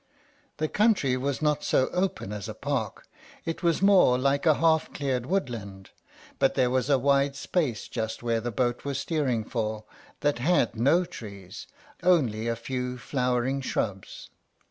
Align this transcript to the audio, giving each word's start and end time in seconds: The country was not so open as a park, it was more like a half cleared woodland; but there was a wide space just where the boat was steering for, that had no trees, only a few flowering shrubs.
The 0.57 0.67
country 0.67 1.15
was 1.15 1.43
not 1.43 1.63
so 1.63 1.87
open 1.91 2.31
as 2.33 2.49
a 2.49 2.55
park, 2.55 3.05
it 3.45 3.61
was 3.61 3.83
more 3.83 4.17
like 4.17 4.47
a 4.47 4.55
half 4.55 4.91
cleared 4.93 5.27
woodland; 5.27 5.91
but 6.39 6.55
there 6.55 6.71
was 6.71 6.89
a 6.89 6.97
wide 6.97 7.35
space 7.35 7.87
just 7.87 8.23
where 8.23 8.41
the 8.41 8.49
boat 8.49 8.83
was 8.83 8.97
steering 8.97 9.43
for, 9.43 9.83
that 10.21 10.39
had 10.39 10.75
no 10.75 11.05
trees, 11.05 11.67
only 12.01 12.47
a 12.47 12.55
few 12.55 12.97
flowering 12.97 13.61
shrubs. 13.61 14.31